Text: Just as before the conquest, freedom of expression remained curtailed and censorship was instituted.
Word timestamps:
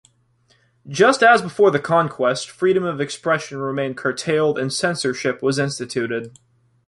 Just 0.89 1.21
as 1.21 1.43
before 1.43 1.69
the 1.69 1.77
conquest, 1.79 2.49
freedom 2.49 2.83
of 2.83 2.99
expression 2.99 3.59
remained 3.59 3.97
curtailed 3.97 4.57
and 4.57 4.73
censorship 4.73 5.43
was 5.43 5.59
instituted. 5.59 6.39